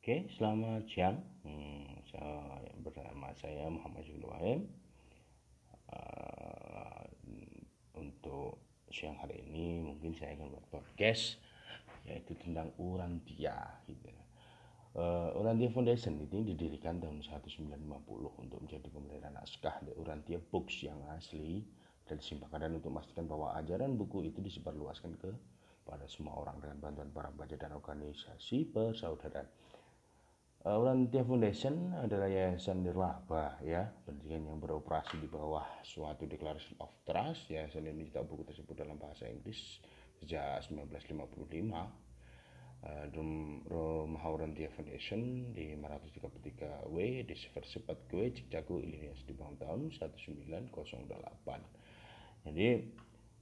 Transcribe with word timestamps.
Oke, 0.00 0.24
selamat 0.32 0.88
siang. 0.88 1.20
Hmm, 1.44 2.00
saya 2.08 2.56
bersama 2.80 3.36
saya 3.36 3.68
Muhammad 3.68 4.00
Zul 4.08 4.24
Wahim. 4.24 4.64
Uh, 5.92 7.04
untuk 8.00 8.64
siang 8.88 9.20
hari 9.20 9.44
ini 9.44 9.84
mungkin 9.84 10.16
saya 10.16 10.40
akan 10.40 10.56
buat 10.56 10.64
podcast 10.72 11.36
yaitu 12.08 12.32
tentang 12.40 12.72
Urantia 12.80 13.76
gitu. 13.84 14.08
Uh, 14.96 15.36
Urantia 15.36 15.68
Foundation 15.68 16.16
ini 16.16 16.48
didirikan 16.48 16.96
tahun 16.96 17.20
1950 17.20 17.84
untuk 18.40 18.56
menjadi 18.56 18.88
pembelian 18.88 19.36
naskah 19.36 19.84
The 19.84 19.92
Urantia 20.00 20.40
Books 20.40 20.80
yang 20.80 20.96
asli 21.12 21.60
dan 22.08 22.16
disimpangkan 22.16 22.72
dan 22.72 22.80
untuk 22.80 22.88
memastikan 22.88 23.28
bahwa 23.28 23.52
ajaran 23.52 24.00
buku 24.00 24.32
itu 24.32 24.40
disebarluaskan 24.40 25.20
ke 25.20 25.28
pada 25.84 26.08
semua 26.08 26.40
orang 26.40 26.56
dengan 26.56 26.88
bantuan 26.88 27.12
para 27.12 27.28
pelajar 27.36 27.68
dan 27.68 27.76
organisasi 27.76 28.72
persaudaraan. 28.72 29.44
Uh, 30.60 30.76
Urantia 30.76 31.24
Foundation 31.24 31.96
adalah 31.96 32.28
yayasan 32.28 32.84
nirlaba 32.84 33.56
ya. 33.64 33.88
Pendidikan 34.04 34.44
yang 34.44 34.60
beroperasi 34.60 35.16
di 35.16 35.24
bawah 35.24 35.64
suatu 35.80 36.28
Declaration 36.28 36.76
of 36.84 36.92
Trust. 37.08 37.48
Yayasan 37.48 37.88
ini 37.88 38.04
mencetak 38.04 38.28
buku 38.28 38.44
tersebut 38.44 38.76
dalam 38.76 39.00
bahasa 39.00 39.24
Inggris 39.24 39.80
sejak 40.20 40.68
1955 40.68 42.12
uh, 42.84 43.08
Rumah 43.72 44.24
Urantia 44.28 44.68
Foundation 44.76 45.48
di 45.56 45.72
533 45.76 46.92
W 46.92 46.96
di 47.24 47.32
Sepersepat 47.32 48.04
Gue 48.08 48.28
Cikcaku 48.28 48.84
Illinois 48.84 49.16
dibangun 49.24 49.56
tahun 49.56 49.88
1908 49.88 52.44
jadi 52.44 52.68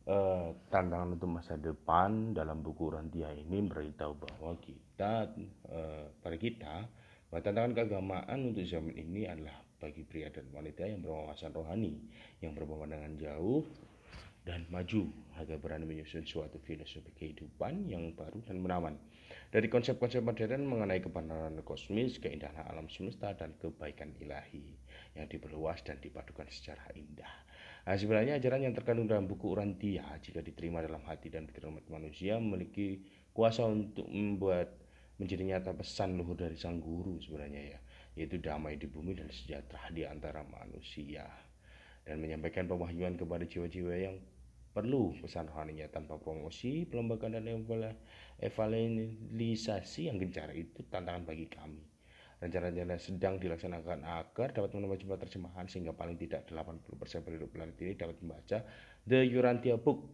uh, 0.07 0.55
tantangan 0.71 1.19
untuk 1.19 1.31
masa 1.31 1.59
depan 1.59 2.35
dalam 2.35 2.63
buku 2.63 2.91
Urantia 2.95 3.35
ini 3.35 3.63
beritahu 3.67 4.15
bahwa 4.19 4.55
kita 4.63 5.35
uh, 5.71 6.11
pada 6.23 6.37
kita 6.39 6.75
bahwa 7.29 7.45
tantangan 7.45 7.73
keagamaan 7.77 8.39
untuk 8.53 8.65
zaman 8.65 8.97
ini 8.97 9.29
adalah 9.29 9.57
bagi 9.79 10.03
pria 10.03 10.33
dan 10.33 10.49
wanita 10.51 10.83
yang 10.89 11.05
berwawasan 11.05 11.55
rohani, 11.55 11.95
yang 12.43 12.57
berpemandangan 12.57 13.15
jauh 13.21 13.63
dan 14.49 14.65
maju 14.73 15.13
agar 15.37 15.61
berani 15.61 15.85
menyusun 15.85 16.25
suatu 16.25 16.57
filosofi 16.65 17.13
kehidupan 17.13 17.85
yang 17.85 18.17
baru 18.17 18.41
dan 18.49 18.65
menawan. 18.65 18.97
Dari 19.53 19.69
konsep-konsep 19.69 20.25
modern 20.25 20.65
mengenai 20.65 21.05
kebenaran 21.05 21.61
kosmis, 21.65 22.17
keindahan 22.17 22.65
alam 22.69 22.89
semesta, 22.89 23.37
dan 23.37 23.53
kebaikan 23.61 24.17
ilahi 24.21 24.77
yang 25.17 25.29
diperluas 25.29 25.85
dan 25.85 26.01
dipadukan 26.01 26.49
secara 26.49 26.85
indah. 26.97 27.29
Nah, 27.85 27.97
sebenarnya 27.97 28.37
ajaran 28.41 28.69
yang 28.69 28.77
terkandung 28.77 29.09
dalam 29.09 29.25
buku 29.25 29.53
Urantia 29.53 30.05
jika 30.21 30.45
diterima 30.45 30.85
dalam 30.85 31.01
hati 31.05 31.33
dan 31.33 31.49
pikiran 31.49 31.81
manusia 31.89 32.37
memiliki 32.37 33.05
kuasa 33.33 33.65
untuk 33.65 34.05
membuat 34.09 34.88
menjadi 35.19 35.43
nyata 35.55 35.75
pesan 35.75 36.15
luhur 36.15 36.39
dari 36.39 36.55
sang 36.55 36.79
guru 36.79 37.19
sebenarnya 37.19 37.63
ya 37.75 37.79
yaitu 38.19 38.39
damai 38.43 38.75
di 38.75 38.91
bumi 38.91 39.15
dan 39.15 39.31
sejahtera 39.31 39.91
di 39.95 40.03
antara 40.03 40.43
manusia 40.47 41.27
dan 42.03 42.19
menyampaikan 42.19 42.67
pewahyuan 42.67 43.15
kepada 43.15 43.47
jiwa-jiwa 43.47 43.95
yang 43.95 44.17
perlu 44.73 45.11
pesan 45.19 45.51
rohaninya 45.51 45.91
tanpa 45.91 46.23
promosi, 46.23 46.87
pelembagaan 46.87 47.35
dan 47.35 47.51
evaluasi 48.39 50.01
yang 50.07 50.23
gencar 50.23 50.55
itu 50.55 50.87
tantangan 50.87 51.27
bagi 51.27 51.51
kami. 51.51 51.83
Rencana-rencana 52.39 53.03
sedang 53.03 53.43
dilaksanakan 53.43 54.07
agar 54.07 54.55
dapat 54.55 54.71
menambah 54.71 55.03
jumlah 55.03 55.19
terjemahan 55.19 55.67
sehingga 55.67 55.91
paling 55.91 56.15
tidak 56.15 56.47
80% 56.47 57.27
penduduk 57.27 57.51
planet 57.51 57.75
ini 57.83 57.99
dapat 57.99 58.23
membaca 58.23 58.63
The 59.03 59.27
Urantia 59.35 59.75
Book 59.75 60.07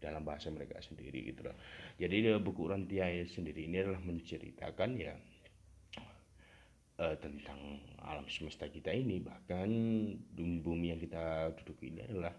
dalam 0.00 0.24
bahasa 0.24 0.48
mereka 0.48 0.80
sendiri 0.80 1.30
gitu 1.30 1.46
loh. 1.46 1.56
Jadi 2.00 2.32
buku 2.40 2.66
Rantia 2.66 3.06
sendiri 3.28 3.68
ini 3.68 3.84
adalah 3.84 4.00
menceritakan 4.00 4.90
ya 4.96 5.14
uh, 7.00 7.16
tentang 7.16 7.80
alam 8.04 8.28
semesta 8.28 8.68
kita 8.68 8.92
ini 8.92 9.18
bahkan 9.24 9.68
bumi 10.36 10.92
yang 10.92 11.00
kita 11.00 11.52
duduk 11.62 11.80
ini 11.84 12.04
adalah 12.04 12.32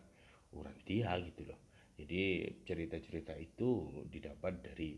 Urantia 0.52 1.16
gitu 1.32 1.48
loh. 1.48 1.60
Jadi 1.98 2.50
cerita-cerita 2.66 3.38
itu 3.38 4.04
didapat 4.10 4.54
dari 4.60 4.98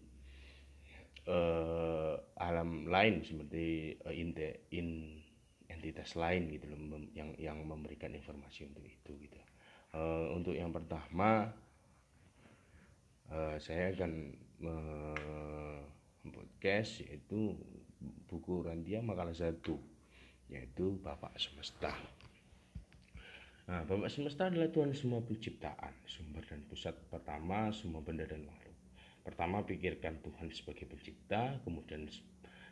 uh, 1.27 2.15
alam 2.39 2.87
lain 2.87 3.21
seperti 3.21 3.95
uh, 4.07 4.13
in, 4.13 4.31
in 4.71 4.87
entitas 5.67 6.15
lain 6.15 6.47
gitu 6.53 6.69
loh 6.71 6.79
yang 7.11 7.35
yang 7.37 7.57
memberikan 7.63 8.11
informasi 8.15 8.67
untuk 8.71 8.83
itu 8.87 9.11
gitu. 9.19 9.39
Uh, 9.93 10.33
untuk 10.33 10.57
yang 10.57 10.73
pertama 10.73 11.53
uh, 13.33 13.57
saya 13.57 13.91
akan 13.97 14.13
podcast 16.23 17.03
yaitu 17.03 17.57
buku 18.31 18.63
Randia 18.63 19.03
makalah 19.03 19.35
satu 19.35 19.75
yaitu 20.47 20.95
Bapak 21.01 21.35
Semesta. 21.35 21.91
Nah, 23.63 23.83
Bapak 23.87 24.11
Semesta 24.11 24.51
adalah 24.51 24.67
Tuhan 24.71 24.91
semua 24.91 25.23
penciptaan, 25.23 25.95
sumber 26.03 26.43
dan 26.47 26.63
pusat 26.67 26.95
pertama 27.07 27.71
semua 27.71 28.03
benda 28.03 28.27
dan 28.27 28.43
makhluk. 28.43 28.75
Pertama 29.23 29.63
pikirkan 29.63 30.19
Tuhan 30.19 30.51
sebagai 30.51 30.83
pencipta, 30.83 31.63
kemudian 31.63 32.11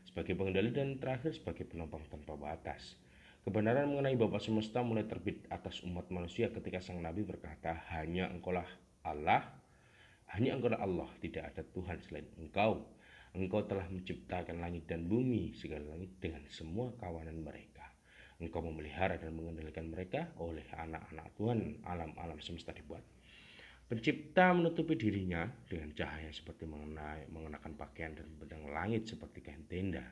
sebagai 0.04 0.36
pengendali 0.36 0.76
dan 0.76 1.00
terakhir 1.00 1.32
sebagai 1.32 1.64
penopang 1.64 2.04
tanpa 2.12 2.36
batas. 2.36 3.00
Kebenaran 3.48 3.88
mengenai 3.88 4.20
Bapak 4.20 4.44
Semesta 4.44 4.84
mulai 4.84 5.08
terbit 5.08 5.48
atas 5.48 5.80
umat 5.88 6.12
manusia 6.12 6.52
ketika 6.52 6.84
sang 6.84 7.00
Nabi 7.00 7.24
berkata, 7.24 7.88
hanya 7.96 8.28
engkaulah 8.30 8.68
Allah 9.02 9.61
hanya 10.32 10.56
engkau 10.56 10.72
Allah, 10.72 11.12
tidak 11.20 11.52
ada 11.52 11.62
Tuhan 11.76 11.98
selain 12.08 12.28
engkau. 12.40 12.88
Engkau 13.36 13.64
telah 13.68 13.88
menciptakan 13.88 14.64
langit 14.64 14.88
dan 14.88 15.08
bumi, 15.08 15.52
segala 15.56 15.96
langit 15.96 16.20
dengan 16.24 16.44
semua 16.48 16.92
kawanan 17.00 17.44
mereka. 17.44 17.84
Engkau 18.40 18.64
memelihara 18.64 19.20
dan 19.20 19.36
mengendalikan 19.36 19.92
mereka 19.92 20.32
oleh 20.40 20.64
anak-anak 20.72 21.36
Tuhan 21.36 21.60
alam-alam 21.84 22.40
semesta 22.40 22.72
dibuat. 22.72 23.04
Pencipta 23.92 24.56
menutupi 24.56 24.96
dirinya 24.96 25.52
dengan 25.68 25.92
cahaya 25.92 26.32
seperti 26.32 26.64
mengenai, 26.64 27.28
mengenakan 27.28 27.76
pakaian 27.76 28.16
dan 28.16 28.32
bedang 28.40 28.72
langit 28.72 29.12
seperti 29.12 29.44
kain 29.44 29.68
tenda. 29.68 30.08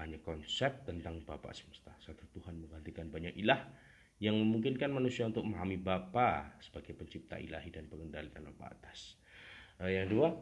Hanya 0.00 0.16
konsep 0.24 0.88
tentang 0.88 1.20
Bapak 1.28 1.52
semesta. 1.52 1.92
Satu 2.00 2.24
Tuhan 2.32 2.56
menggantikan 2.56 3.12
banyak 3.12 3.36
ilah 3.36 3.68
yang 4.16 4.32
memungkinkan 4.32 4.88
manusia 4.88 5.28
untuk 5.28 5.44
memahami 5.44 5.76
Bapa 5.76 6.56
sebagai 6.64 6.96
pencipta 6.96 7.36
ilahi 7.36 7.68
dan 7.68 7.84
pengendali 7.86 8.32
tanpa 8.32 8.50
batas. 8.56 9.17
Nah, 9.78 9.86
yang 9.86 10.10
dua, 10.10 10.34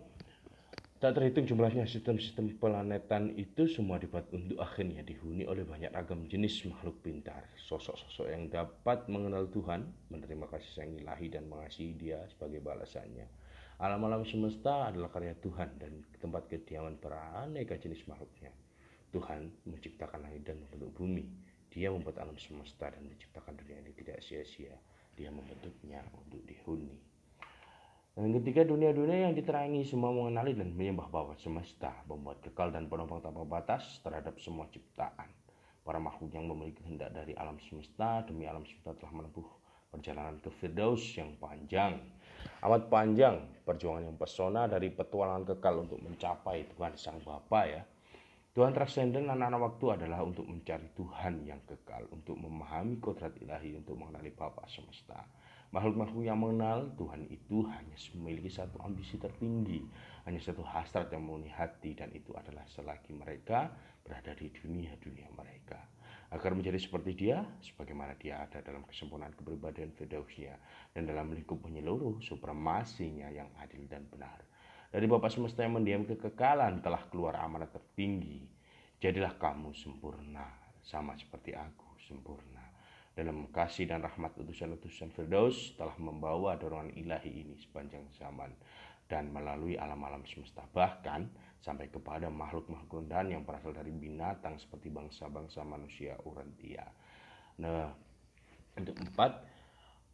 tak 0.96 1.12
terhitung 1.20 1.44
jumlahnya 1.44 1.84
sistem-sistem 1.84 2.56
planetan 2.56 3.36
itu 3.36 3.68
semua 3.68 4.00
dibuat 4.00 4.32
untuk 4.32 4.56
akhirnya 4.56 5.04
dihuni 5.04 5.44
oleh 5.44 5.60
banyak 5.60 5.92
ragam 5.92 6.24
jenis 6.24 6.64
makhluk 6.72 7.04
pintar, 7.04 7.44
sosok-sosok 7.60 8.32
yang 8.32 8.48
dapat 8.48 9.04
mengenal 9.12 9.44
Tuhan, 9.52 9.92
menerima 10.08 10.48
kasih 10.48 10.70
sayang 10.72 10.96
ilahi 10.96 11.28
dan 11.28 11.52
mengasihi 11.52 11.92
dia 12.00 12.24
sebagai 12.32 12.64
balasannya. 12.64 13.28
Alam-alam 13.76 14.24
semesta 14.24 14.88
adalah 14.88 15.12
karya 15.12 15.36
Tuhan 15.36 15.76
dan 15.76 16.00
tempat 16.16 16.48
kediaman 16.48 16.96
para 16.96 17.44
aneka 17.44 17.76
jenis 17.76 18.08
makhluknya. 18.08 18.48
Tuhan 19.12 19.52
menciptakan 19.68 20.24
langit 20.24 20.48
dan 20.48 20.64
membentuk 20.64 20.96
bumi. 20.96 21.28
Dia 21.68 21.92
membuat 21.92 22.24
alam 22.24 22.40
semesta 22.40 22.88
dan 22.88 23.04
menciptakan 23.04 23.52
dunia 23.52 23.84
ini 23.84 23.92
tidak 23.92 24.24
sia-sia. 24.24 24.72
Dia 25.12 25.28
membentuknya 25.28 26.00
untuk 26.16 26.40
dihuni. 26.48 27.15
Dan 28.16 28.32
ketika 28.32 28.64
dunia-dunia 28.64 29.28
yang 29.28 29.36
diterangi 29.36 29.84
semua 29.84 30.08
mengenali 30.08 30.56
dan 30.56 30.72
menyembah 30.72 31.12
Bapa 31.12 31.36
semesta, 31.36 31.92
membuat 32.08 32.40
kekal 32.40 32.72
dan 32.72 32.88
penopang 32.88 33.20
tanpa 33.20 33.44
batas 33.44 34.00
terhadap 34.00 34.40
semua 34.40 34.64
ciptaan. 34.72 35.28
Para 35.84 36.00
makhluk 36.00 36.32
yang 36.32 36.48
memiliki 36.48 36.80
kehendak 36.80 37.12
dari 37.12 37.36
alam 37.36 37.60
semesta 37.60 38.24
demi 38.24 38.48
alam 38.48 38.64
semesta 38.64 38.96
telah 38.96 39.20
menempuh 39.20 39.44
perjalanan 39.92 40.40
ke 40.40 40.48
Firdaus 40.48 41.04
yang 41.12 41.36
panjang. 41.36 42.00
Amat 42.64 42.88
panjang 42.88 43.36
perjuangan 43.68 44.08
yang 44.08 44.16
pesona 44.16 44.64
dari 44.64 44.88
petualangan 44.88 45.52
kekal 45.52 45.84
untuk 45.84 46.00
mencapai 46.00 46.72
Tuhan 46.72 46.96
Sang 46.96 47.20
Bapa 47.20 47.68
ya. 47.68 47.84
Tuhan 48.56 48.72
transenden 48.72 49.28
anak-anak 49.28 49.60
waktu 49.60 49.86
adalah 50.00 50.24
untuk 50.24 50.48
mencari 50.48 50.88
Tuhan 50.96 51.44
yang 51.44 51.60
kekal, 51.68 52.08
untuk 52.08 52.40
memahami 52.40 52.96
kodrat 52.96 53.36
ilahi, 53.44 53.76
untuk 53.76 54.00
mengenali 54.00 54.32
Bapa 54.32 54.64
semesta. 54.64 55.20
Makhluk-makhluk 55.74 56.22
yang 56.22 56.38
mengenal 56.38 56.94
Tuhan 56.94 57.26
itu 57.26 57.66
hanya 57.66 57.96
memiliki 58.14 58.46
satu 58.46 58.78
ambisi 58.86 59.18
tertinggi, 59.18 59.82
hanya 60.22 60.38
satu 60.38 60.62
hasrat 60.62 61.10
yang 61.10 61.26
memenuhi 61.26 61.50
hati 61.50 61.98
dan 61.98 62.14
itu 62.14 62.30
adalah 62.38 62.62
selagi 62.70 63.10
mereka 63.10 63.74
berada 64.06 64.30
di 64.38 64.46
dunia-dunia 64.54 65.26
mereka. 65.34 65.82
Agar 66.30 66.54
menjadi 66.54 66.78
seperti 66.78 67.14
dia, 67.14 67.42
sebagaimana 67.62 68.14
dia 68.18 68.42
ada 68.42 68.62
dalam 68.62 68.82
kesempurnaan 68.86 69.34
kepribadian 69.34 69.94
Firdausnya 69.94 70.58
dan 70.94 71.06
dalam 71.06 71.30
lingkup 71.34 71.58
menyeluruh 71.62 72.18
supremasinya 72.22 73.30
yang 73.30 73.50
adil 73.62 73.86
dan 73.90 74.06
benar. 74.10 74.42
Dari 74.90 75.06
Bapak 75.06 75.30
semesta 75.34 75.66
yang 75.66 75.78
mendiam 75.78 76.06
kekekalan 76.06 76.82
telah 76.82 77.02
keluar 77.10 77.38
amanat 77.42 77.74
tertinggi. 77.74 78.42
Jadilah 78.98 79.38
kamu 79.38 79.74
sempurna, 79.74 80.46
sama 80.82 81.14
seperti 81.18 81.54
aku 81.54 81.98
sempurna 82.06 82.65
dalam 83.16 83.48
kasih 83.48 83.88
dan 83.88 84.04
rahmat 84.04 84.36
utusan-utusan 84.36 85.08
Firdaus 85.16 85.72
telah 85.80 85.96
membawa 85.96 86.60
dorongan 86.60 86.92
ilahi 87.00 87.48
ini 87.48 87.56
sepanjang 87.56 88.04
zaman 88.12 88.52
dan 89.08 89.32
melalui 89.32 89.80
alam-alam 89.80 90.20
semesta. 90.28 90.60
Bahkan 90.68 91.48
sampai 91.64 91.88
kepada 91.88 92.28
makhluk-makhluk 92.28 93.00
rendahan 93.02 93.32
yang 93.32 93.42
berasal 93.48 93.72
dari 93.72 93.88
binatang 93.88 94.60
seperti 94.60 94.92
bangsa-bangsa 94.92 95.64
manusia 95.64 96.12
urantia. 96.28 96.84
Nah, 97.64 97.88
untuk 98.76 99.00
empat, 99.00 99.32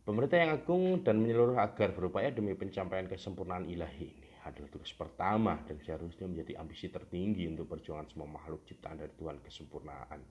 pemerintah 0.07 0.39
yang 0.39 0.55
agung 0.55 1.03
dan 1.03 1.19
menyeluruh 1.19 1.59
agar 1.59 1.91
berupaya 1.91 2.31
demi 2.31 2.55
pencapaian 2.55 3.11
kesempurnaan 3.11 3.67
ilahi 3.67 4.15
ini 4.15 4.31
adalah 4.47 4.71
tugas 4.71 4.95
pertama 4.95 5.59
dan 5.67 5.79
seharusnya 5.83 6.31
menjadi 6.31 6.63
ambisi 6.63 6.87
tertinggi 6.87 7.51
untuk 7.51 7.67
perjuangan 7.67 8.07
semua 8.11 8.31
makhluk 8.31 8.63
ciptaan 8.67 9.03
dari 9.03 9.11
Tuhan 9.19 9.43
kesempurnaan. 9.43 10.23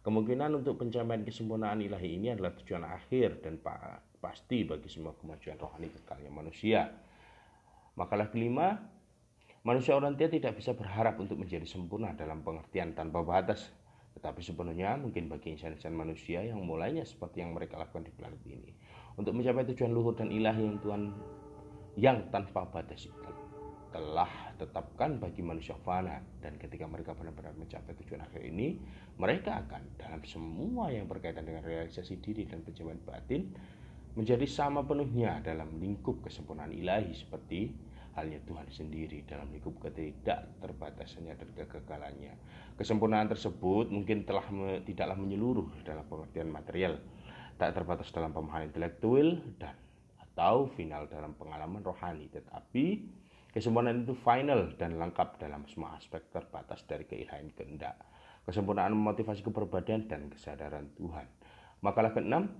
Kemungkinan 0.00 0.64
untuk 0.64 0.80
pencapaian 0.80 1.20
kesempurnaan 1.20 1.84
ilahi 1.84 2.16
ini 2.16 2.32
adalah 2.32 2.56
tujuan 2.56 2.88
akhir 2.88 3.44
dan 3.44 3.60
pasti 4.16 4.64
bagi 4.64 4.88
semua 4.88 5.12
kemajuan 5.12 5.60
rohani 5.60 5.92
kekalnya 5.92 6.32
manusia. 6.32 6.88
Makalah 8.00 8.32
kelima, 8.32 8.80
manusia 9.60 9.92
orang 9.92 10.16
tua 10.16 10.32
tidak 10.32 10.56
bisa 10.56 10.72
berharap 10.72 11.20
untuk 11.20 11.36
menjadi 11.36 11.68
sempurna 11.68 12.16
dalam 12.16 12.40
pengertian 12.40 12.96
tanpa 12.96 13.20
batas 13.20 13.68
tetapi 14.10 14.42
sepenuhnya 14.42 14.98
mungkin 14.98 15.30
bagi 15.30 15.54
insan-insan 15.54 15.94
manusia 15.94 16.42
yang 16.42 16.60
mulainya 16.60 17.06
seperti 17.06 17.40
yang 17.40 17.54
mereka 17.54 17.78
lakukan 17.78 18.04
di 18.04 18.12
planet 18.12 18.42
ini. 18.44 18.74
Untuk 19.14 19.36
mencapai 19.36 19.68
tujuan 19.70 19.92
luhur 19.94 20.18
dan 20.18 20.32
ilahi 20.32 20.66
yang 20.66 20.78
Tuhan 20.82 21.02
yang 21.96 22.18
tanpa 22.32 22.66
batas 22.66 23.06
itu 23.06 23.30
telah 23.90 24.30
tetapkan 24.54 25.18
bagi 25.18 25.42
manusia 25.42 25.74
fana 25.82 26.22
dan 26.38 26.54
ketika 26.58 26.86
mereka 26.86 27.14
benar-benar 27.14 27.54
mencapai 27.58 27.94
tujuan 28.02 28.22
akhir 28.22 28.42
ini 28.46 28.78
mereka 29.18 29.66
akan 29.66 29.82
dalam 29.98 30.22
semua 30.22 30.94
yang 30.94 31.10
berkaitan 31.10 31.42
dengan 31.42 31.66
realisasi 31.66 32.22
diri 32.22 32.46
dan 32.46 32.62
pencapaian 32.62 33.02
batin 33.02 33.50
menjadi 34.14 34.46
sama 34.46 34.82
penuhnya 34.86 35.42
dalam 35.42 35.78
lingkup 35.78 36.22
kesempurnaan 36.22 36.74
ilahi 36.74 37.14
seperti 37.14 37.70
halnya 38.18 38.42
Tuhan 38.42 38.66
sendiri 38.70 39.22
dalam 39.22 39.46
lingkup 39.54 39.78
ketidak 39.86 40.50
terbatasannya 40.58 41.34
dan 41.38 41.48
kegagalannya. 41.54 42.34
Kesempurnaan 42.74 43.30
tersebut 43.30 43.86
mungkin 43.86 44.26
telah 44.26 44.44
me, 44.50 44.82
tidaklah 44.82 45.14
menyeluruh 45.14 45.86
dalam 45.86 46.02
pengertian 46.10 46.50
material, 46.50 46.98
tak 47.54 47.70
terbatas 47.78 48.10
dalam 48.10 48.34
pemahaman 48.34 48.66
intelektual 48.66 49.38
dan 49.62 49.78
atau 50.18 50.72
final 50.72 51.04
dalam 51.06 51.36
pengalaman 51.36 51.84
rohani, 51.84 52.26
tetapi 52.32 53.04
kesempurnaan 53.50 54.06
itu 54.06 54.14
final 54.18 54.74
dan 54.78 54.98
lengkap 54.98 55.38
dalam 55.38 55.66
semua 55.66 55.98
aspek 55.98 56.26
terbatas 56.30 56.86
dari 56.86 57.06
keilahian 57.06 57.50
kehendak. 57.54 57.98
Kesempurnaan 58.46 58.96
memotivasi 58.96 59.44
keberbadian 59.44 60.08
dan 60.08 60.32
kesadaran 60.32 60.90
Tuhan. 60.96 61.28
Makalah 61.84 62.16
keenam, 62.16 62.50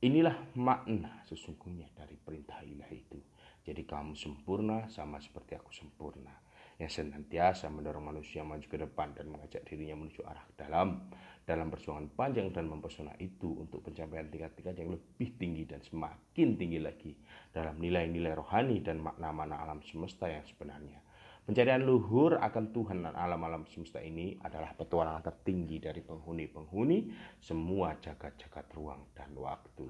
inilah 0.00 0.36
makna 0.54 1.24
sesungguhnya 1.26 1.90
dari 1.92 2.14
perintah 2.14 2.62
ilahi 2.62 2.98
itu 3.02 3.18
jadi 3.66 3.82
kamu 3.82 4.14
sempurna 4.14 4.86
sama 4.86 5.18
seperti 5.18 5.58
aku 5.58 5.74
sempurna. 5.74 6.30
Yang 6.76 7.00
senantiasa 7.00 7.72
mendorong 7.72 8.12
manusia 8.12 8.44
maju 8.44 8.62
ke 8.62 8.76
depan 8.76 9.16
dan 9.16 9.32
mengajak 9.32 9.64
dirinya 9.64 9.96
menuju 9.96 10.20
arah 10.28 10.44
dalam 10.60 11.08
dalam 11.46 11.70
perjuangan 11.72 12.10
panjang 12.12 12.52
dan 12.52 12.66
mempesona 12.68 13.14
itu 13.22 13.64
untuk 13.64 13.80
pencapaian 13.80 14.28
tingkat-tingkat 14.28 14.74
yang 14.82 14.90
lebih 14.92 15.28
tinggi 15.40 15.62
dan 15.64 15.80
semakin 15.80 16.58
tinggi 16.58 16.82
lagi 16.82 17.16
dalam 17.54 17.78
nilai-nilai 17.80 18.34
rohani 18.34 18.82
dan 18.84 19.00
makna-makna 19.00 19.62
alam 19.62 19.80
semesta 19.80 20.28
yang 20.28 20.44
sebenarnya. 20.44 21.00
Pencarian 21.46 21.86
luhur 21.86 22.42
akan 22.42 22.74
Tuhan 22.74 23.06
dan 23.06 23.14
alam-alam 23.14 23.70
semesta 23.70 24.02
ini 24.02 24.34
adalah 24.42 24.74
petualangan 24.74 25.22
tertinggi 25.22 25.78
dari 25.78 26.02
penghuni-penghuni 26.02 26.98
semua 27.38 27.94
jagat-jagat 28.02 28.66
ruang 28.74 29.14
dan 29.14 29.30
waktu 29.38 29.86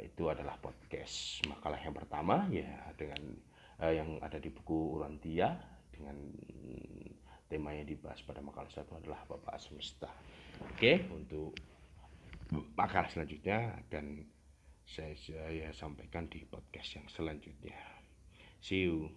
itu 0.00 0.24
adalah 0.28 0.56
podcast 0.56 1.44
makalah 1.48 1.80
yang 1.80 1.92
pertama 1.92 2.48
ya 2.48 2.88
dengan 2.96 3.20
uh, 3.80 3.92
yang 3.92 4.20
ada 4.20 4.36
di 4.36 4.52
buku 4.52 5.00
Urantia 5.00 5.56
dengan 5.90 6.16
tema 7.50 7.74
yang 7.74 7.88
dibahas 7.88 8.22
pada 8.22 8.38
makalah 8.44 8.70
satu 8.70 8.94
adalah 9.00 9.26
Bapak 9.26 9.58
Semesta. 9.58 10.08
Oke, 10.70 11.08
untuk 11.10 11.56
makalah 12.78 13.10
selanjutnya 13.10 13.80
dan 13.90 14.22
saya, 14.86 15.14
saya 15.18 15.70
sampaikan 15.74 16.30
di 16.30 16.46
podcast 16.46 17.00
yang 17.00 17.06
selanjutnya. 17.10 17.78
See 18.62 18.86
you. 18.86 19.10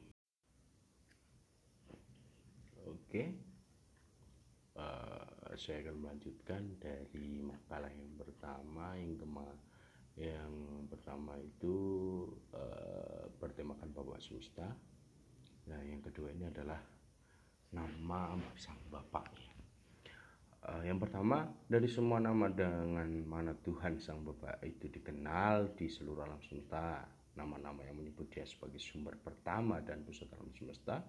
Oke. 2.88 3.38
Uh, 4.74 5.54
saya 5.54 5.86
akan 5.86 6.02
melanjutkan 6.02 6.82
dari 6.82 7.38
makalah 7.46 7.94
yang 7.94 8.18
pertama 8.18 8.98
yang 8.98 9.14
kemarin 9.22 9.62
yang 10.18 10.86
pertama 10.90 11.34
itu 11.42 11.76
uh, 12.54 13.26
bertemakan 13.42 13.90
Bapak 13.90 14.22
Semesta 14.22 14.68
nah 15.64 15.80
yang 15.82 16.04
kedua 16.04 16.30
ini 16.30 16.46
adalah 16.46 16.78
nama 17.74 18.38
sang 18.54 18.78
Bapak 18.94 19.34
uh, 20.70 20.84
yang 20.86 21.02
pertama 21.02 21.50
dari 21.66 21.90
semua 21.90 22.22
nama 22.22 22.46
dengan 22.52 23.10
mana 23.26 23.58
Tuhan 23.58 23.98
sang 23.98 24.22
Bapak 24.22 24.62
itu 24.62 24.86
dikenal 24.86 25.74
di 25.74 25.90
seluruh 25.90 26.30
alam 26.30 26.38
semesta 26.46 27.10
nama-nama 27.34 27.82
yang 27.82 27.98
menyebut 27.98 28.30
dia 28.30 28.46
sebagai 28.46 28.78
sumber 28.78 29.18
pertama 29.18 29.82
dan 29.82 30.06
pusat 30.06 30.30
alam 30.38 30.54
semesta 30.54 31.02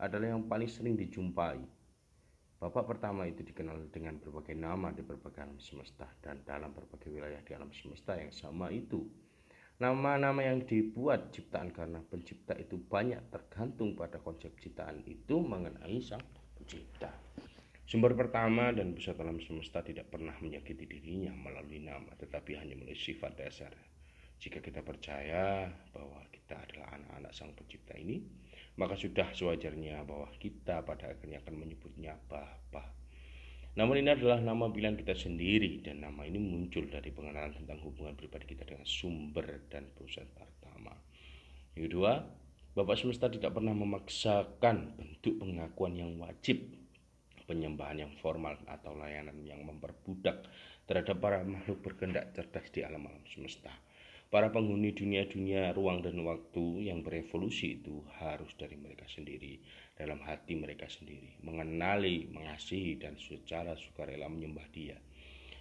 adalah 0.00 0.32
yang 0.32 0.48
paling 0.48 0.70
sering 0.72 0.96
dijumpai 0.96 1.60
Bapak 2.60 2.92
pertama 2.92 3.24
itu 3.24 3.40
dikenal 3.40 3.88
dengan 3.88 4.20
berbagai 4.20 4.52
nama 4.52 4.92
di 4.92 5.00
berbagai 5.00 5.40
alam 5.40 5.56
semesta 5.56 6.04
dan 6.20 6.44
dalam 6.44 6.76
berbagai 6.76 7.08
wilayah 7.08 7.40
di 7.40 7.56
alam 7.56 7.72
semesta 7.72 8.20
yang 8.20 8.28
sama 8.36 8.68
itu. 8.68 9.00
Nama-nama 9.80 10.44
yang 10.44 10.68
dibuat 10.68 11.32
ciptaan 11.32 11.72
karena 11.72 12.04
pencipta 12.04 12.52
itu 12.60 12.76
banyak 12.76 13.32
tergantung 13.32 13.96
pada 13.96 14.20
konsep 14.20 14.52
ciptaan 14.60 15.00
itu 15.08 15.40
mengenai 15.40 16.04
sang 16.04 16.20
pencipta. 16.52 17.08
Sumber 17.88 18.12
pertama 18.12 18.68
dan 18.76 18.92
pusat 18.92 19.16
alam 19.16 19.40
semesta 19.40 19.80
tidak 19.80 20.12
pernah 20.12 20.36
menyakiti 20.44 20.84
dirinya 20.84 21.32
melalui 21.32 21.80
nama, 21.80 22.12
tetapi 22.12 22.60
hanya 22.60 22.76
melalui 22.76 22.92
sifat 22.92 23.40
dasar. 23.40 23.72
Jika 24.36 24.60
kita 24.60 24.84
percaya 24.84 25.64
bahwa 25.96 26.28
kita 26.28 26.60
adalah 26.60 26.92
anak-anak 26.92 27.32
sang 27.32 27.56
pencipta 27.56 27.96
ini, 27.96 28.20
maka 28.80 28.96
sudah 28.96 29.28
sewajarnya 29.36 30.08
bahwa 30.08 30.32
kita 30.40 30.80
pada 30.80 31.12
akhirnya 31.12 31.44
akan 31.44 31.54
menyebutnya 31.60 32.16
Bapa. 32.24 32.96
Namun 33.76 34.00
ini 34.00 34.16
adalah 34.16 34.40
nama 34.40 34.72
pilihan 34.72 34.96
kita 34.96 35.12
sendiri 35.12 35.84
dan 35.84 36.00
nama 36.00 36.24
ini 36.24 36.40
muncul 36.40 36.88
dari 36.88 37.12
pengenalan 37.12 37.52
tentang 37.60 37.76
hubungan 37.84 38.16
pribadi 38.16 38.56
kita 38.56 38.64
dengan 38.64 38.88
sumber 38.88 39.68
dan 39.68 39.84
pusat 39.92 40.24
pertama. 40.32 40.96
Yang 41.76 41.92
kedua, 41.92 42.12
Bapak 42.72 42.96
semesta 42.96 43.28
tidak 43.28 43.52
pernah 43.52 43.76
memaksakan 43.76 44.96
bentuk 44.96 45.44
pengakuan 45.44 45.92
yang 46.00 46.16
wajib, 46.16 46.64
penyembahan 47.44 48.08
yang 48.08 48.12
formal 48.24 48.56
atau 48.64 48.96
layanan 48.96 49.36
yang 49.44 49.60
memperbudak 49.60 50.48
terhadap 50.88 51.20
para 51.20 51.44
makhluk 51.44 51.84
berkendak 51.84 52.32
cerdas 52.32 52.64
di 52.72 52.80
alam-alam 52.80 53.22
semesta 53.28 53.70
Para 54.30 54.46
penghuni 54.54 54.94
dunia-dunia 54.94 55.74
ruang 55.74 56.06
dan 56.06 56.22
waktu 56.22 56.86
yang 56.86 57.02
berevolusi 57.02 57.82
itu 57.82 58.06
harus 58.22 58.54
dari 58.54 58.78
mereka 58.78 59.02
sendiri, 59.10 59.58
dalam 59.98 60.22
hati 60.22 60.54
mereka 60.54 60.86
sendiri, 60.86 61.34
mengenali, 61.42 62.30
mengasihi, 62.30 62.94
dan 62.94 63.18
secara 63.18 63.74
sukarela 63.74 64.30
menyembah 64.30 64.62
dia. 64.70 64.94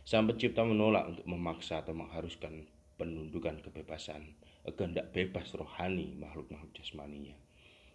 Sang 0.06 0.30
pencipta 0.30 0.62
menolak 0.62 1.10
untuk 1.10 1.26
memaksa 1.26 1.82
atau 1.82 1.98
mengharuskan 1.98 2.70
penundukan 2.94 3.58
kebebasan, 3.66 4.38
kehendak 4.78 5.18
bebas 5.18 5.50
rohani 5.58 6.14
makhluk-makhluk 6.22 6.70
jasmaninya. 6.78 7.34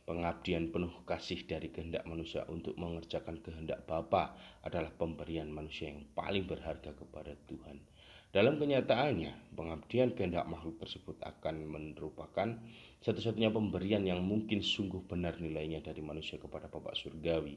Pengabdian 0.03 0.75
penuh 0.75 1.07
kasih 1.07 1.47
dari 1.47 1.71
kehendak 1.71 2.03
manusia 2.03 2.51
untuk 2.51 2.75
mengerjakan 2.75 3.39
kehendak 3.47 3.87
Bapa 3.87 4.35
adalah 4.67 4.91
pemberian 4.91 5.55
manusia 5.55 5.95
yang 5.95 6.03
paling 6.19 6.51
berharga 6.51 6.99
kepada 6.99 7.39
Tuhan 7.47 7.94
dalam 8.35 8.59
kenyataannya, 8.59 9.55
pengabdian 9.55 10.19
kehendak 10.19 10.51
makhluk 10.51 10.83
tersebut 10.83 11.15
akan 11.23 11.71
merupakan 11.71 12.59
satu-satunya 12.99 13.55
pemberian 13.55 14.03
yang 14.03 14.27
mungkin 14.27 14.59
sungguh 14.59 15.07
benar 15.07 15.39
nilainya 15.39 15.79
dari 15.87 16.03
manusia 16.03 16.43
kepada 16.43 16.67
Bapak 16.67 16.99
Surgawi. 16.99 17.55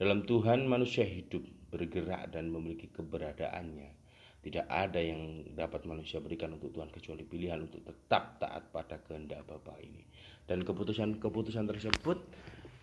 Dalam 0.00 0.24
Tuhan 0.24 0.64
manusia 0.64 1.04
hidup, 1.04 1.44
bergerak 1.68 2.32
dan 2.32 2.48
memiliki 2.48 2.88
keberadaannya. 2.88 4.00
Tidak 4.40 4.64
ada 4.64 4.96
yang 4.96 5.44
dapat 5.52 5.84
manusia 5.84 6.24
berikan 6.24 6.56
untuk 6.56 6.72
Tuhan 6.72 6.88
kecuali 6.88 7.20
pilihan 7.28 7.60
untuk 7.60 7.84
tetap 7.84 8.40
taat 8.40 8.72
pada 8.72 9.04
kehendak 9.04 9.44
Bapa 9.44 9.76
ini. 9.84 10.08
Dan 10.48 10.64
keputusan-keputusan 10.64 11.68
tersebut 11.68 12.16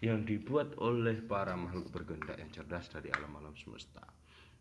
yang 0.05 0.29
dibuat 0.29 0.77
oleh 0.77 1.17
para 1.25 1.57
makhluk 1.57 1.89
berkehendak 1.89 2.37
yang 2.37 2.53
cerdas 2.53 2.85
dari 2.93 3.09
alam-alam 3.09 3.57
semesta 3.57 4.05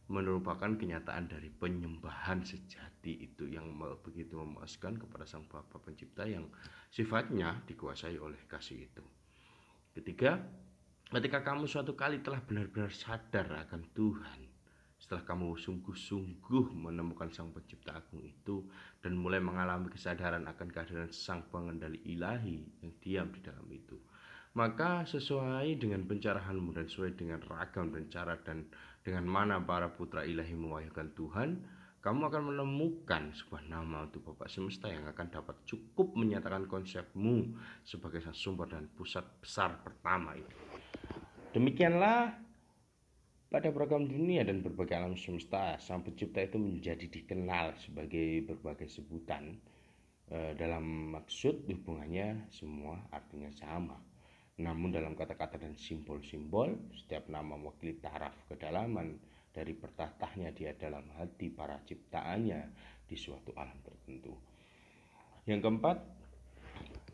merupakan 0.09 0.73
kenyataan 0.75 1.29
dari 1.29 1.51
penyembahan 1.53 2.43
sejati 2.43 3.27
itu 3.31 3.47
yang 3.51 3.75
begitu 4.01 4.39
memuaskan 4.41 4.97
kepada 4.97 5.27
sang 5.27 5.47
Bapa 5.47 5.79
pencipta 5.83 6.27
yang 6.27 6.49
sifatnya 6.91 7.63
dikuasai 7.67 8.19
oleh 8.19 8.41
kasih 8.51 8.89
itu. 8.91 9.05
Ketiga, 9.95 10.39
ketika 11.11 11.43
kamu 11.43 11.67
suatu 11.67 11.99
kali 11.99 12.23
telah 12.23 12.43
benar-benar 12.43 12.95
sadar 12.95 13.47
akan 13.67 13.83
Tuhan, 13.95 14.41
setelah 15.01 15.25
kamu 15.25 15.57
sungguh-sungguh 15.57 16.77
menemukan 16.77 17.33
sang 17.33 17.51
pencipta 17.57 17.97
agung 17.97 18.21
itu 18.21 18.69
dan 19.01 19.17
mulai 19.17 19.41
mengalami 19.41 19.89
kesadaran 19.89 20.45
akan 20.45 20.69
kehadiran 20.69 21.09
sang 21.09 21.49
pengendali 21.49 22.05
ilahi 22.05 22.85
yang 22.85 22.93
diam 23.01 23.29
di 23.33 23.41
dalam 23.41 23.65
itu, 23.73 23.97
maka 24.53 25.09
sesuai 25.09 25.81
dengan 25.81 26.05
pencerahanmu 26.05 26.77
dan 26.77 26.85
sesuai 26.85 27.17
dengan 27.17 27.41
ragam 27.49 27.95
dan 27.97 28.13
cara 28.13 28.37
dan 28.45 28.69
dengan 29.01 29.25
mana 29.25 29.57
para 29.63 29.93
putra 29.93 30.29
ilahi 30.29 30.53
mewayangkan 30.53 31.13
Tuhan, 31.17 31.51
kamu 32.01 32.33
akan 32.33 32.43
menemukan 32.53 33.29
sebuah 33.37 33.69
nama 33.69 34.09
untuk 34.09 34.33
Bapak 34.33 34.49
Semesta 34.49 34.89
yang 34.89 35.05
akan 35.05 35.27
dapat 35.29 35.57
cukup 35.69 36.17
menyatakan 36.17 36.65
konsepmu 36.65 37.53
sebagai 37.85 38.25
sumber 38.33 38.73
dan 38.73 38.89
pusat 38.97 39.25
besar 39.41 39.85
pertama 39.85 40.33
itu. 40.33 40.57
Demikianlah 41.53 42.41
pada 43.51 43.69
program 43.75 44.07
dunia 44.07 44.47
dan 44.47 44.63
berbagai 44.65 44.95
alam 44.97 45.19
semesta, 45.19 45.77
Sang 45.83 46.07
Pencipta 46.07 46.41
itu 46.41 46.57
menjadi 46.57 47.05
dikenal 47.05 47.77
sebagai 47.83 48.47
berbagai 48.47 48.87
sebutan 48.87 49.59
eh, 50.31 50.55
dalam 50.55 51.13
maksud 51.19 51.67
hubungannya 51.67 52.49
semua 52.49 52.97
artinya 53.11 53.51
sama. 53.53 53.99
Namun 54.61 54.93
dalam 54.93 55.17
kata-kata 55.17 55.57
dan 55.57 55.73
simbol-simbol, 55.73 56.77
setiap 56.93 57.33
nama 57.33 57.57
mewakili 57.57 57.97
taraf 57.97 58.37
kedalaman 58.45 59.17
dari 59.51 59.73
pertatahnya 59.73 60.53
dia 60.53 60.77
dalam 60.77 61.09
hati 61.17 61.49
para 61.49 61.81
ciptaannya 61.81 62.61
di 63.09 63.17
suatu 63.17 63.57
alam 63.57 63.81
tertentu. 63.81 64.37
Yang 65.49 65.65
keempat, 65.65 65.97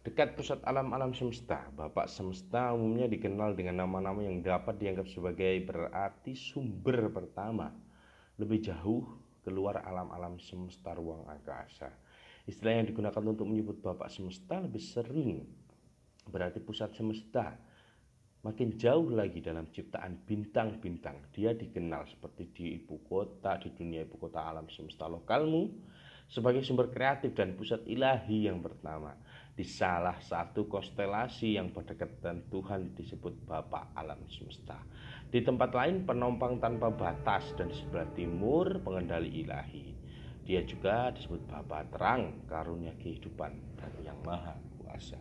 dekat 0.02 0.34
pusat 0.34 0.58
alam-alam 0.66 1.14
semesta, 1.14 1.70
Bapak 1.70 2.10
semesta 2.10 2.74
umumnya 2.74 3.06
dikenal 3.06 3.54
dengan 3.54 3.86
nama-nama 3.86 4.26
yang 4.26 4.42
dapat 4.42 4.82
dianggap 4.82 5.06
sebagai 5.06 5.54
berarti 5.62 6.34
sumber 6.34 7.14
pertama, 7.14 7.70
lebih 8.42 8.58
jauh 8.58 9.06
keluar 9.46 9.86
alam-alam 9.86 10.42
semesta 10.42 10.98
ruang 10.98 11.30
angkasa. 11.30 11.94
Istilah 12.50 12.82
yang 12.82 12.90
digunakan 12.90 13.22
untuk 13.22 13.46
menyebut 13.46 13.78
Bapak 13.78 14.10
semesta 14.10 14.58
lebih 14.58 14.82
sering 14.82 15.46
berarti 16.26 16.58
pusat 16.58 16.94
semesta. 16.94 17.54
Makin 18.46 18.78
jauh 18.78 19.10
lagi 19.10 19.42
dalam 19.42 19.66
ciptaan 19.74 20.22
bintang-bintang. 20.22 21.34
Dia 21.34 21.50
dikenal 21.50 22.06
seperti 22.06 22.42
di 22.54 22.64
ibu 22.78 23.02
kota 23.02 23.58
di 23.58 23.74
dunia 23.74 24.06
ibu 24.06 24.22
kota 24.22 24.38
alam 24.38 24.70
semesta 24.70 25.10
lokalmu 25.10 25.66
sebagai 26.30 26.62
sumber 26.62 26.90
kreatif 26.94 27.34
dan 27.34 27.58
pusat 27.58 27.82
ilahi 27.90 28.46
yang 28.46 28.62
pertama. 28.62 29.18
Di 29.56 29.64
salah 29.66 30.20
satu 30.20 30.68
konstelasi 30.68 31.58
yang 31.58 31.72
berdekatan 31.72 32.46
Tuhan 32.46 32.94
disebut 32.94 33.48
Bapa 33.48 33.90
alam 33.98 34.22
semesta. 34.30 34.78
Di 35.26 35.42
tempat 35.42 35.74
lain 35.74 36.06
penompang 36.06 36.62
tanpa 36.62 36.92
batas 36.92 37.50
dan 37.58 37.72
di 37.72 37.76
sebelah 37.82 38.06
timur 38.14 38.78
pengendali 38.84 39.42
ilahi. 39.42 39.96
Dia 40.46 40.62
juga 40.62 41.10
disebut 41.10 41.50
Bapa 41.50 41.82
terang 41.90 42.46
karunia 42.46 42.94
kehidupan 42.94 43.80
dan 43.80 43.90
yang 44.06 44.20
maha 44.22 44.54
kuasa 44.78 45.18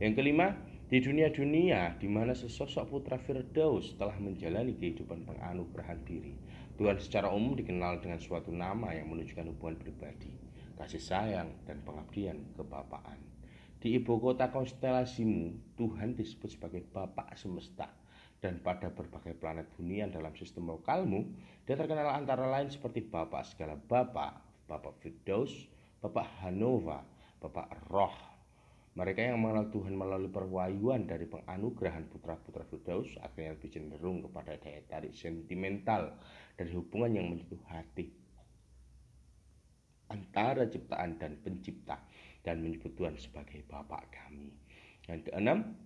yang 0.00 0.16
kelima, 0.16 0.56
di 0.88 0.98
dunia-dunia 0.98 2.00
di 2.00 2.08
mana 2.08 2.32
sesosok 2.32 2.88
putra 2.88 3.20
Firdaus 3.20 3.94
telah 4.00 4.16
menjalani 4.16 4.74
kehidupan 4.74 5.28
penganugerahan 5.28 6.00
diri. 6.08 6.34
Tuhan 6.80 6.96
secara 6.96 7.28
umum 7.28 7.52
dikenal 7.52 8.00
dengan 8.00 8.16
suatu 8.16 8.48
nama 8.48 8.96
yang 8.96 9.12
menunjukkan 9.12 9.52
hubungan 9.52 9.76
pribadi, 9.76 10.32
kasih 10.80 11.04
sayang, 11.04 11.52
dan 11.68 11.84
pengabdian 11.84 12.40
kebapaan. 12.56 13.20
Di 13.76 14.00
ibu 14.00 14.16
kota 14.16 14.48
konstelasimu, 14.48 15.76
Tuhan 15.76 16.16
disebut 16.16 16.48
sebagai 16.48 16.80
Bapak 16.88 17.36
semesta 17.36 17.92
dan 18.40 18.64
pada 18.64 18.88
berbagai 18.88 19.36
planet 19.36 19.68
bunian 19.76 20.08
dalam 20.08 20.32
sistem 20.32 20.72
lokalmu, 20.72 21.28
dia 21.68 21.76
terkenal 21.76 22.08
antara 22.16 22.48
lain 22.48 22.72
seperti 22.72 23.04
Bapak 23.04 23.44
segala 23.44 23.76
Bapak, 23.76 24.64
Bapak 24.64 24.96
Firdaus, 25.04 25.52
Bapak 26.00 26.40
Hanova, 26.40 27.04
Bapak 27.36 27.68
Roh, 27.92 28.29
mereka 28.98 29.22
yang 29.22 29.38
mengenal 29.38 29.70
Tuhan 29.70 29.94
melalui 29.94 30.30
perwayuan 30.30 31.06
dari 31.06 31.30
penganugerahan 31.30 32.10
putra-putra 32.10 32.66
Firdaus 32.66 33.14
akhirnya 33.22 33.54
lebih 33.54 33.70
cenderung 33.70 34.26
kepada 34.26 34.58
daya 34.58 34.82
tarik 34.90 35.14
sentimental 35.14 36.18
dari 36.58 36.74
hubungan 36.74 37.14
yang 37.14 37.26
menyentuh 37.30 37.62
hati 37.70 38.10
antara 40.10 40.66
ciptaan 40.66 41.16
dan 41.22 41.38
pencipta 41.38 42.02
dan 42.42 42.60
menyebut 42.60 42.92
Tuhan 42.98 43.14
sebagai 43.16 43.62
Bapak 43.70 44.10
kami. 44.10 44.50
Yang 45.06 45.30
keenam, 45.30 45.78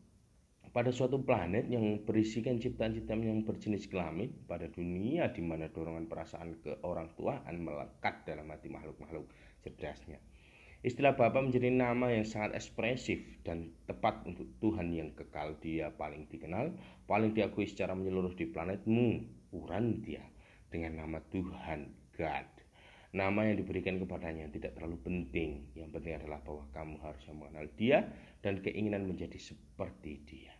pada 0.74 0.90
suatu 0.90 1.22
planet 1.22 1.70
yang 1.70 2.02
berisikan 2.02 2.58
ciptaan-ciptaan 2.58 3.22
yang 3.22 3.46
berjenis 3.46 3.86
kelamin 3.86 4.32
pada 4.48 4.66
dunia 4.66 5.30
di 5.30 5.38
mana 5.44 5.70
dorongan 5.70 6.10
perasaan 6.10 6.58
ke 6.58 6.82
orang 6.82 7.14
tuaan 7.14 7.62
melekat 7.62 8.26
dalam 8.26 8.50
hati 8.50 8.72
makhluk-makhluk 8.72 9.30
cerdasnya. 9.62 10.18
Istilah 10.84 11.16
Bapa 11.16 11.40
menjadi 11.40 11.72
nama 11.72 12.12
yang 12.12 12.28
sangat 12.28 12.60
ekspresif 12.60 13.16
dan 13.40 13.72
tepat 13.88 14.20
untuk 14.28 14.44
Tuhan 14.60 14.92
yang 14.92 15.16
kekal. 15.16 15.56
Dia 15.64 15.88
paling 15.96 16.28
dikenal, 16.28 16.76
paling 17.08 17.32
diakui 17.32 17.64
secara 17.64 17.96
menyeluruh 17.96 18.36
di 18.36 18.44
planetmu, 18.44 19.24
Urantia, 19.56 20.20
dengan 20.68 21.00
nama 21.00 21.24
Tuhan, 21.32 21.88
God. 22.20 22.48
Nama 23.16 23.40
yang 23.48 23.64
diberikan 23.64 23.96
kepadanya 23.96 24.52
tidak 24.52 24.76
terlalu 24.76 25.00
penting. 25.00 25.72
Yang 25.72 25.88
penting 25.96 26.20
adalah 26.20 26.44
bahwa 26.44 26.68
kamu 26.76 27.00
harus 27.00 27.24
mengenal 27.32 27.64
dia 27.80 28.04
dan 28.44 28.60
keinginan 28.60 29.08
menjadi 29.08 29.40
seperti 29.40 30.20
dia. 30.28 30.52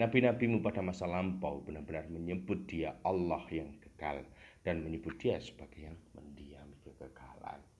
Nabi-nabimu 0.00 0.64
pada 0.64 0.80
masa 0.80 1.04
lampau 1.04 1.60
benar-benar 1.60 2.08
menyebut 2.08 2.64
dia 2.64 2.96
Allah 3.04 3.44
yang 3.52 3.76
kekal 3.84 4.24
dan 4.64 4.80
menyebut 4.80 5.20
dia 5.20 5.36
sebagai 5.36 5.84
yang 5.84 6.00
mendiami 6.16 6.80
kekekalan. 6.80 7.75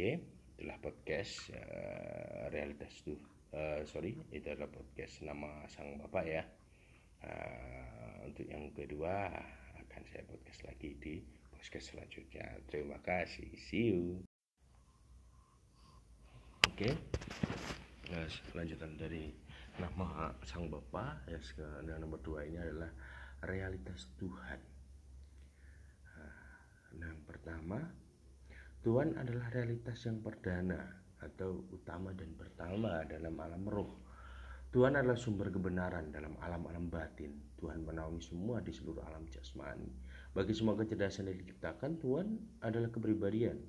Oke, 0.00 0.16
itulah 0.56 0.80
podcast 0.80 1.52
uh, 1.52 2.48
realitas 2.48 2.88
tuh. 3.04 3.20
Uh, 3.52 3.84
sorry, 3.84 4.16
itu 4.32 4.48
adalah 4.48 4.72
podcast 4.72 5.20
nama 5.20 5.68
sang 5.68 6.00
bapak 6.00 6.24
ya. 6.24 6.40
Uh, 7.20 8.24
untuk 8.24 8.48
yang 8.48 8.72
kedua 8.72 9.28
akan 9.76 10.02
saya 10.08 10.24
podcast 10.24 10.64
lagi 10.64 10.96
di 10.96 11.20
podcast 11.52 11.92
selanjutnya. 11.92 12.48
Terima 12.72 12.96
kasih. 13.04 13.52
See 13.60 13.92
you. 13.92 14.24
Oke. 16.64 16.88
Okay. 16.88 16.92
Nah, 18.08 18.24
selanjutan 18.56 18.96
dari 18.96 19.36
nama 19.76 20.32
sang 20.48 20.72
bapak 20.72 21.28
ya 21.28 21.36
yang 21.84 22.00
nomor 22.00 22.24
dua 22.24 22.48
ini 22.48 22.56
adalah 22.56 22.88
realitas 23.44 24.08
Tuhan. 24.16 24.60
Nah, 26.08 26.32
yang 27.04 27.20
pertama 27.28 28.08
Tuhan 28.80 29.12
adalah 29.12 29.52
realitas 29.52 30.08
yang 30.08 30.24
perdana 30.24 30.80
atau 31.20 31.68
utama 31.68 32.16
dan 32.16 32.32
pertama 32.32 33.04
dalam 33.04 33.36
alam 33.36 33.60
roh. 33.68 34.00
Tuhan 34.72 34.96
adalah 34.96 35.20
sumber 35.20 35.52
kebenaran 35.52 36.08
dalam 36.08 36.32
alam-alam 36.40 36.88
batin. 36.88 37.28
Tuhan 37.60 37.84
menaungi 37.84 38.24
semua 38.24 38.64
di 38.64 38.72
seluruh 38.72 39.04
alam 39.04 39.28
jasmani. 39.28 39.84
Bagi 40.32 40.56
semua 40.56 40.80
kecerdasan 40.80 41.28
yang 41.28 41.44
diciptakan, 41.44 42.00
Tuhan 42.00 42.40
adalah 42.64 42.88
kepribadian. 42.88 43.60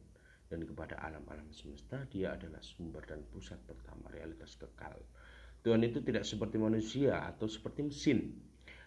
Dan 0.48 0.64
kepada 0.64 0.96
alam-alam 1.04 1.52
semesta, 1.52 2.08
dia 2.08 2.32
adalah 2.40 2.64
sumber 2.64 3.04
dan 3.04 3.20
pusat 3.36 3.60
pertama 3.68 4.08
realitas 4.16 4.56
kekal. 4.56 4.96
Tuhan 5.60 5.84
itu 5.84 6.00
tidak 6.08 6.24
seperti 6.24 6.56
manusia 6.56 7.28
atau 7.28 7.52
seperti 7.52 7.84
mesin. 7.84 8.32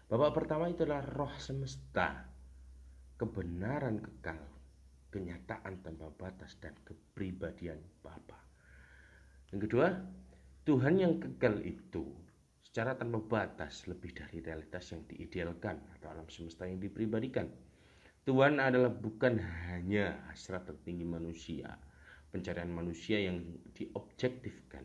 Bapak 0.08 0.40
pertama 0.40 0.72
itu 0.72 0.88
adalah 0.88 1.04
roh 1.04 1.34
semesta, 1.36 2.32
kebenaran 3.20 4.00
kekal, 4.00 4.53
kenyataan 5.14 5.78
tanpa 5.86 6.10
batas 6.18 6.58
dan 6.58 6.74
kepribadian 6.82 7.78
Bapa. 8.02 8.34
Yang 9.54 9.70
kedua, 9.70 9.94
Tuhan 10.66 10.98
yang 10.98 11.22
kekal 11.22 11.62
itu 11.62 12.02
secara 12.66 12.98
tanpa 12.98 13.22
batas 13.22 13.86
lebih 13.86 14.10
dari 14.10 14.42
realitas 14.42 14.90
yang 14.90 15.06
diidealkan 15.06 15.78
atau 15.94 16.10
alam 16.10 16.26
semesta 16.26 16.66
yang 16.66 16.82
dipribadikan. 16.82 17.46
Tuhan 18.26 18.58
adalah 18.58 18.90
bukan 18.90 19.38
hanya 19.70 20.18
hasrat 20.34 20.66
tertinggi 20.66 21.06
manusia, 21.06 21.78
pencarian 22.34 22.74
manusia 22.74 23.22
yang 23.22 23.38
diobjektifkan. 23.78 24.82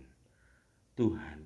Tuhan 0.94 1.40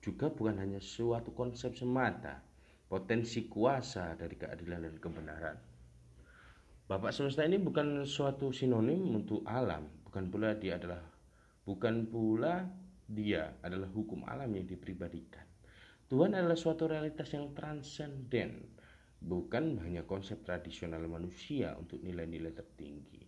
juga 0.00 0.32
bukan 0.32 0.56
hanya 0.56 0.80
suatu 0.80 1.36
konsep 1.36 1.76
semata, 1.76 2.40
potensi 2.88 3.44
kuasa 3.50 4.16
dari 4.16 4.38
keadilan 4.40 4.88
dan 4.88 4.96
kebenaran 4.96 5.58
Bapak 6.90 7.14
semesta 7.14 7.46
ini 7.46 7.54
bukan 7.54 8.02
suatu 8.02 8.50
sinonim 8.50 9.22
untuk 9.22 9.46
alam, 9.46 9.86
bukan 10.02 10.26
pula 10.26 10.58
dia 10.58 10.74
adalah 10.74 10.98
bukan 11.62 12.10
pula 12.10 12.66
dia 13.06 13.54
adalah 13.62 13.86
hukum 13.94 14.26
alam 14.26 14.50
yang 14.50 14.66
dipribadikan. 14.66 15.46
Tuhan 16.10 16.34
adalah 16.34 16.58
suatu 16.58 16.90
realitas 16.90 17.30
yang 17.30 17.54
transenden, 17.54 18.74
bukan 19.22 19.78
hanya 19.86 20.02
konsep 20.02 20.42
tradisional 20.42 21.06
manusia 21.06 21.78
untuk 21.78 22.02
nilai-nilai 22.02 22.50
tertinggi. 22.58 23.22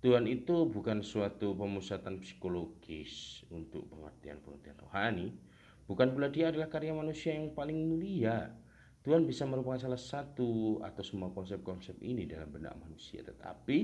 Tuhan 0.00 0.24
itu 0.24 0.64
bukan 0.72 1.04
suatu 1.04 1.52
pemusatan 1.52 2.16
psikologis 2.24 3.44
untuk 3.52 3.92
pengertian-pengertian 3.92 4.88
rohani, 4.88 5.36
bukan 5.84 6.16
pula 6.16 6.32
dia 6.32 6.48
adalah 6.48 6.72
karya 6.72 6.96
manusia 6.96 7.36
yang 7.36 7.52
paling 7.52 7.76
mulia, 7.76 8.56
Tuhan 9.02 9.26
bisa 9.26 9.42
merupakan 9.50 9.82
salah 9.82 9.98
satu 9.98 10.78
atau 10.78 11.02
semua 11.02 11.34
konsep-konsep 11.34 11.98
ini 12.06 12.26
dalam 12.30 12.50
benak 12.54 12.78
manusia, 12.78 13.22
tetapi 13.26 13.78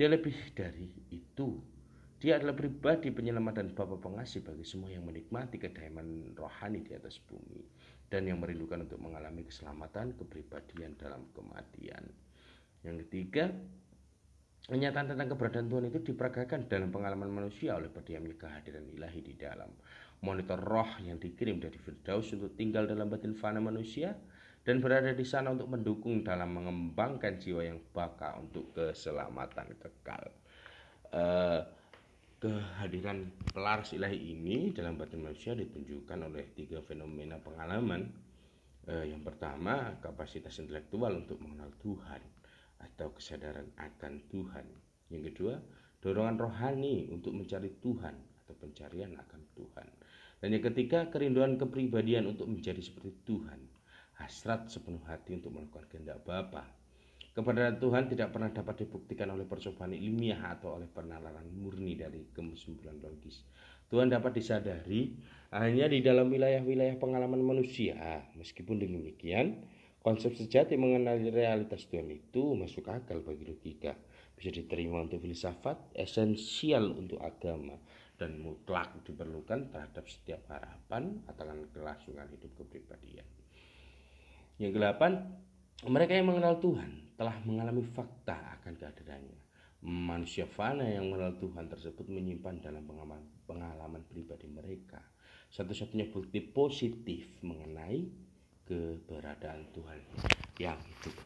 Dia 0.00 0.08
lebih 0.08 0.32
dari 0.56 0.88
itu. 1.12 1.60
Dia 2.20 2.40
adalah 2.40 2.56
pribadi 2.56 3.12
penyelamat 3.12 3.54
dan 3.60 3.68
Bapa 3.76 4.00
pengasih 4.00 4.40
bagi 4.40 4.64
semua 4.64 4.88
yang 4.88 5.04
menikmati 5.04 5.60
kedaiman 5.60 6.32
rohani 6.36 6.80
di 6.80 6.92
atas 6.96 7.20
bumi 7.20 7.64
dan 8.08 8.24
yang 8.28 8.40
merindukan 8.40 8.84
untuk 8.84 9.00
mengalami 9.00 9.44
keselamatan 9.44 10.16
kepribadian 10.16 10.96
dalam 10.96 11.28
kematian. 11.36 12.04
Yang 12.80 12.96
ketiga, 13.08 13.52
Kenyataan 14.70 15.16
tentang 15.16 15.34
keberadaan 15.34 15.66
Tuhan 15.66 15.84
itu 15.88 15.98
diperagakan 16.12 16.68
dalam 16.68 16.92
pengalaman 16.92 17.32
manusia 17.32 17.74
oleh 17.74 17.88
berdiamnya 17.88 18.36
kehadiran 18.36 18.86
ilahi 18.92 19.18
di 19.18 19.34
dalam 19.34 19.72
monitor 20.20 20.60
roh 20.60 20.86
yang 21.00 21.16
dikirim 21.16 21.58
dari 21.58 21.80
Firdaus 21.80 22.30
untuk 22.36 22.54
tinggal 22.60 22.84
dalam 22.84 23.08
batin 23.08 23.32
fana 23.32 23.58
manusia 23.58 24.12
dan 24.60 24.76
berada 24.84 25.16
di 25.16 25.24
sana 25.24 25.56
untuk 25.56 25.72
mendukung 25.72 26.20
dalam 26.20 26.52
mengembangkan 26.52 27.40
jiwa 27.40 27.64
yang 27.64 27.80
baka 27.96 28.36
untuk 28.36 28.76
keselamatan 28.76 29.72
kekal. 29.80 30.24
Uh, 31.10 31.64
kehadiran 32.40 33.28
pelaras 33.52 33.92
ilahi 33.96 34.36
ini 34.36 34.72
dalam 34.72 34.96
batin 34.96 35.20
manusia 35.24 35.56
ditunjukkan 35.56 36.28
oleh 36.28 36.52
tiga 36.52 36.84
fenomena 36.84 37.40
pengalaman. 37.40 38.12
Uh, 38.84 39.04
yang 39.04 39.24
pertama, 39.24 39.96
kapasitas 40.04 40.56
intelektual 40.60 41.12
untuk 41.16 41.40
mengenal 41.40 41.72
Tuhan 41.80 42.20
atau 42.80 43.12
kesadaran 43.16 43.68
akan 43.76 44.12
Tuhan. 44.28 44.66
Yang 45.08 45.22
kedua, 45.32 45.54
dorongan 46.04 46.36
rohani 46.36 47.08
untuk 47.12 47.32
mencari 47.36 47.80
Tuhan 47.80 48.14
atau 48.44 48.54
pencarian 48.56 49.16
akan 49.16 49.40
Tuhan. 49.56 49.86
Dan 50.40 50.48
yang 50.56 50.64
ketiga, 50.72 51.08
kerinduan 51.12 51.60
kepribadian 51.60 52.28
untuk 52.28 52.48
menjadi 52.48 52.80
seperti 52.80 53.12
Tuhan. 53.28 53.79
Hasrat 54.20 54.68
sepenuh 54.68 55.00
hati 55.08 55.40
untuk 55.40 55.56
melakukan 55.56 55.88
kehendak 55.88 56.20
Bapa. 56.28 56.68
Kepada 57.32 57.72
Tuhan 57.72 58.12
tidak 58.12 58.36
pernah 58.36 58.52
dapat 58.52 58.84
dibuktikan 58.84 59.32
oleh 59.32 59.48
percobaan 59.48 59.96
ilmiah 59.96 60.52
atau 60.52 60.76
oleh 60.76 60.86
penalaran 60.86 61.48
murni 61.56 61.96
dari 61.96 62.28
kesimpulan 62.36 63.00
logis. 63.00 63.40
Tuhan 63.88 64.12
dapat 64.12 64.36
disadari 64.36 65.16
hanya 65.56 65.88
di 65.88 66.04
dalam 66.04 66.28
wilayah-wilayah 66.28 67.00
pengalaman 67.00 67.42
manusia. 67.42 68.22
Meskipun 68.36 68.78
demikian, 68.78 69.66
Konsep 70.00 70.32
sejati 70.32 70.80
mengenai 70.80 71.28
realitas 71.28 71.84
Tuhan 71.84 72.08
itu 72.08 72.56
masuk 72.56 72.88
akal 72.88 73.20
bagi 73.20 73.44
logika, 73.44 73.92
bisa 74.32 74.48
diterima 74.48 75.04
untuk 75.04 75.20
filsafat, 75.20 75.92
esensial 75.92 76.96
untuk 76.96 77.20
agama, 77.20 77.76
dan 78.16 78.40
mutlak 78.40 78.96
diperlukan 79.04 79.68
terhadap 79.68 80.08
setiap 80.08 80.40
harapan 80.48 81.20
atau 81.28 81.44
kelangsungan 81.76 82.32
hidup 82.32 82.48
kepribadian. 82.56 83.28
Yang 84.60 84.76
delapan, 84.76 85.24
mereka 85.88 86.12
yang 86.12 86.28
mengenal 86.28 86.60
Tuhan 86.60 87.16
telah 87.16 87.32
mengalami 87.48 87.80
fakta 87.80 88.60
akan 88.60 88.76
kehadirannya. 88.76 89.40
Manusia 89.80 90.44
fana 90.44 90.84
yang 90.84 91.08
mengenal 91.08 91.40
Tuhan 91.40 91.64
tersebut 91.72 92.04
menyimpan 92.04 92.60
dalam 92.60 92.84
pengalaman, 92.84 93.24
pengalaman 93.48 94.04
pribadi 94.04 94.44
mereka 94.44 95.00
satu-satunya 95.50 96.06
bukti 96.14 96.38
positif 96.38 97.26
mengenai 97.42 98.06
keberadaan 98.70 99.66
Tuhan 99.74 99.98
yang 100.62 100.78
hidup. 100.78 101.16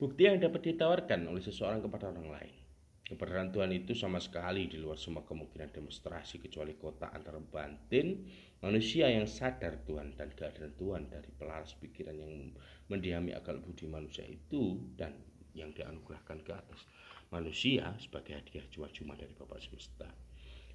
Bukti 0.00 0.22
yang 0.24 0.40
dapat 0.40 0.64
ditawarkan 0.64 1.28
oleh 1.28 1.42
seseorang 1.44 1.84
kepada 1.84 2.08
orang 2.08 2.30
lain. 2.40 2.67
Keberadaan 3.08 3.48
Tuhan 3.48 3.72
itu 3.72 3.96
sama 3.96 4.20
sekali 4.20 4.68
di 4.68 4.76
luar 4.76 5.00
semua 5.00 5.24
kemungkinan 5.24 5.72
demonstrasi 5.72 6.44
kecuali 6.44 6.76
kota 6.76 7.08
antara 7.08 7.40
batin 7.40 8.20
manusia 8.60 9.08
yang 9.08 9.24
sadar 9.24 9.80
Tuhan 9.88 10.12
dan 10.12 10.28
kehadiran 10.36 10.76
Tuhan 10.76 11.08
dari 11.08 11.32
pelaras 11.32 11.72
pikiran 11.80 12.12
yang 12.12 12.52
mendiami 12.92 13.32
akal 13.32 13.64
budi 13.64 13.88
manusia 13.88 14.28
itu 14.28 14.76
dan 14.92 15.16
yang 15.56 15.72
dianugerahkan 15.72 16.44
ke 16.44 16.52
atas 16.52 16.84
manusia 17.32 17.96
sebagai 17.96 18.36
hadiah 18.36 18.68
cuma-cuma 18.68 19.16
dari 19.16 19.32
Bapak 19.32 19.56
semesta. 19.64 20.12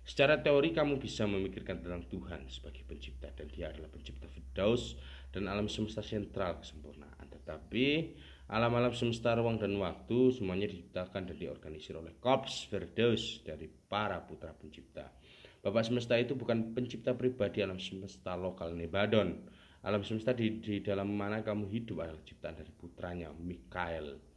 Secara 0.03 0.41
teori 0.41 0.75
kamu 0.75 0.99
bisa 0.99 1.23
memikirkan 1.23 1.79
tentang 1.79 2.03
Tuhan 2.11 2.49
sebagai 2.51 2.83
pencipta 2.83 3.31
dan 3.31 3.47
dia 3.47 3.71
adalah 3.71 3.87
pencipta 3.87 4.27
Firdaus 4.27 4.99
dan 5.31 5.47
alam 5.47 5.71
semesta 5.71 6.03
sentral 6.03 6.59
kesempurnaan. 6.59 7.23
Tetapi 7.31 7.87
alam-alam 8.51 8.91
semesta 8.91 9.35
ruang 9.35 9.55
dan 9.61 9.75
waktu 9.79 10.35
semuanya 10.35 10.67
diciptakan 10.67 11.29
dan 11.29 11.35
diorganisir 11.39 11.95
oleh 11.95 12.15
Korps 12.19 12.67
Firdaus 12.67 13.39
dari 13.45 13.67
para 13.67 14.19
putra 14.23 14.51
pencipta. 14.51 15.11
Bapak 15.63 15.87
semesta 15.87 16.19
itu 16.19 16.35
bukan 16.35 16.75
pencipta 16.75 17.15
pribadi 17.15 17.63
alam 17.63 17.79
semesta 17.79 18.35
lokal 18.35 18.75
Nebadon. 18.75 19.47
Alam 19.83 20.03
semesta 20.03 20.35
di, 20.35 20.59
di 20.59 20.83
dalam 20.83 21.11
mana 21.11 21.43
kamu 21.43 21.67
hidup 21.71 22.03
adalah 22.03 22.23
ciptaan 22.23 22.55
dari 22.59 22.71
putranya 22.71 23.31
Mikael 23.35 24.33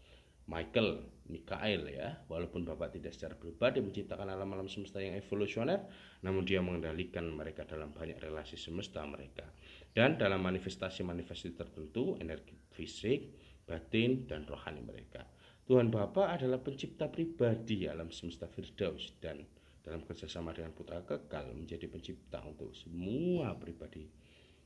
Michael 0.47 1.03
Mikael 1.27 1.91
ya 1.91 2.23
walaupun 2.31 2.63
Bapak 2.63 2.95
tidak 2.95 3.19
secara 3.19 3.35
pribadi 3.35 3.83
menciptakan 3.83 4.31
alam-alam 4.31 4.71
semesta 4.71 5.03
yang 5.03 5.19
evolusioner 5.19 5.83
namun 6.23 6.47
dia 6.47 6.63
mengendalikan 6.63 7.27
mereka 7.35 7.67
dalam 7.67 7.91
banyak 7.91 8.15
relasi 8.23 8.55
semesta 8.55 9.03
mereka 9.03 9.43
dan 9.91 10.15
dalam 10.15 10.39
manifestasi-manifestasi 10.47 11.59
tertentu 11.59 12.15
energi 12.23 12.55
fisik 12.71 13.35
batin 13.67 14.25
dan 14.31 14.47
rohani 14.47 14.81
mereka. 14.81 15.27
Tuhan 15.67 15.91
Bapa 15.91 16.31
adalah 16.31 16.63
pencipta 16.63 17.11
pribadi 17.11 17.91
alam 17.91 18.15
semesta 18.15 18.47
Firdaus 18.47 19.19
dan 19.19 19.43
dalam 19.83 20.07
kerjasama 20.07 20.55
dengan 20.55 20.71
putra 20.71 21.03
kekal 21.03 21.51
menjadi 21.55 21.91
pencipta 21.91 22.39
untuk 22.47 22.71
semua 22.75 23.59
pribadi 23.59 24.07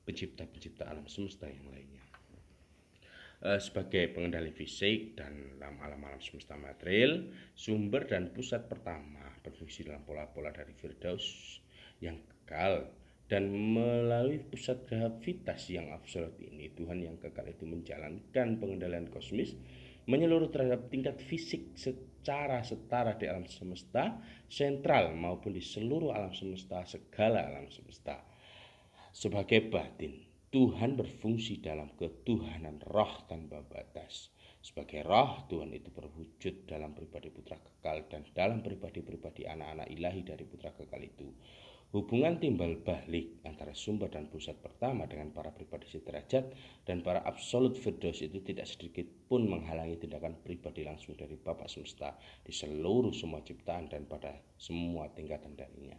pencipta-pencipta 0.05 0.89
alam 0.89 1.09
semesta 1.09 1.49
yang 1.49 1.73
lainnya. 1.73 2.05
Eh, 3.41 3.57
sebagai 3.57 4.13
pengendali 4.13 4.53
fisik 4.53 5.17
dan 5.17 5.57
dalam 5.57 5.81
alam-alam 5.81 6.21
semesta 6.21 6.61
material, 6.61 7.25
sumber 7.57 8.05
dan 8.05 8.29
pusat 8.37 8.69
pertama 8.69 9.33
berfungsi 9.41 9.89
dalam 9.89 10.05
pola-pola 10.05 10.53
dari 10.53 10.77
Firdaus 10.77 11.57
yang 12.05 12.21
kekal 12.21 13.00
dan 13.31 13.47
melalui 13.47 14.43
pusat 14.43 14.83
gravitas 14.91 15.71
yang 15.71 15.95
absolut 15.95 16.35
ini 16.43 16.75
Tuhan 16.75 16.99
yang 16.99 17.15
kekal 17.23 17.47
itu 17.47 17.63
menjalankan 17.63 18.59
pengendalian 18.59 19.07
kosmis 19.07 19.55
menyeluruh 20.11 20.51
terhadap 20.51 20.91
tingkat 20.91 21.23
fisik 21.23 21.79
secara 21.79 22.67
setara 22.67 23.15
di 23.15 23.31
alam 23.31 23.47
semesta 23.47 24.19
sentral 24.51 25.15
maupun 25.15 25.55
di 25.55 25.63
seluruh 25.63 26.11
alam 26.11 26.35
semesta 26.35 26.83
segala 26.83 27.47
alam 27.47 27.71
semesta 27.71 28.19
sebagai 29.15 29.71
batin 29.71 30.27
Tuhan 30.51 30.99
berfungsi 30.99 31.63
dalam 31.63 31.95
ketuhanan 31.95 32.83
roh 32.91 33.23
tanpa 33.31 33.63
batas. 33.63 34.35
Sebagai 34.59 35.07
roh, 35.07 35.47
Tuhan 35.47 35.71
itu 35.71 35.95
berwujud 35.95 36.67
dalam 36.67 36.91
pribadi 36.91 37.31
putra 37.31 37.55
kekal 37.55 38.11
dan 38.11 38.27
dalam 38.35 38.59
pribadi-pribadi 38.59 39.47
anak-anak 39.47 39.87
ilahi 39.95 40.27
dari 40.27 40.43
putra 40.43 40.75
kekal 40.75 41.07
itu. 41.07 41.31
Hubungan 41.91 42.39
timbal 42.39 42.79
balik 42.87 43.43
antara 43.43 43.75
sumber 43.75 44.07
dan 44.15 44.31
pusat 44.31 44.55
pertama 44.63 45.11
dengan 45.11 45.35
para 45.35 45.51
pribadi 45.51 45.91
sederajat 45.91 46.55
dan 46.87 47.03
para 47.03 47.19
absolut 47.27 47.75
firdaus 47.75 48.23
itu 48.23 48.39
tidak 48.47 48.71
sedikit 48.71 49.11
pun 49.27 49.51
menghalangi 49.51 49.99
tindakan 49.99 50.39
pribadi 50.39 50.87
langsung 50.87 51.19
dari 51.19 51.35
Bapak 51.35 51.67
semesta 51.67 52.15
di 52.47 52.55
seluruh 52.55 53.11
semua 53.11 53.43
ciptaan 53.43 53.91
dan 53.91 54.07
pada 54.07 54.39
semua 54.55 55.11
tingkatan 55.11 55.59
darinya 55.59 55.99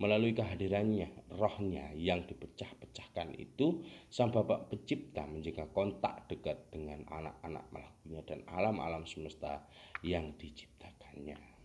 melalui 0.00 0.32
kehadirannya, 0.32 1.12
rohnya 1.36 1.92
yang 1.92 2.24
dipecah-pecahkan 2.24 3.36
itu, 3.36 3.84
sang 4.08 4.32
Bapak 4.32 4.72
Pencipta 4.72 5.28
menjaga 5.28 5.68
kontak 5.76 6.24
dekat 6.32 6.72
dengan 6.72 7.04
anak-anak 7.04 7.68
makhluknya 7.68 8.20
dan 8.24 8.40
alam-alam 8.48 9.04
semesta 9.04 9.60
yang 10.00 10.32
diciptakannya. 10.40 11.59